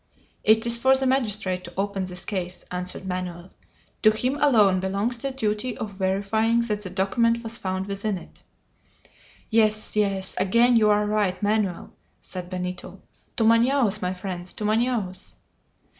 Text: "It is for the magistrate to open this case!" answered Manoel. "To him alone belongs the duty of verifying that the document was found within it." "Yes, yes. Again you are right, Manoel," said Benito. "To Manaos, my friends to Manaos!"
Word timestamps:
"It 0.43 0.65
is 0.65 0.77
for 0.77 0.95
the 0.95 1.05
magistrate 1.05 1.63
to 1.65 1.73
open 1.77 2.05
this 2.05 2.25
case!" 2.25 2.65
answered 2.71 3.05
Manoel. 3.05 3.51
"To 4.01 4.09
him 4.09 4.35
alone 4.41 4.79
belongs 4.79 5.19
the 5.19 5.29
duty 5.29 5.77
of 5.77 5.91
verifying 5.93 6.61
that 6.61 6.81
the 6.81 6.89
document 6.89 7.43
was 7.43 7.59
found 7.59 7.85
within 7.85 8.17
it." 8.17 8.41
"Yes, 9.51 9.95
yes. 9.95 10.33
Again 10.39 10.75
you 10.75 10.89
are 10.89 11.05
right, 11.05 11.39
Manoel," 11.43 11.93
said 12.19 12.49
Benito. 12.49 12.99
"To 13.37 13.43
Manaos, 13.43 14.01
my 14.01 14.15
friends 14.15 14.53
to 14.53 14.63
Manaos!" 14.65 15.35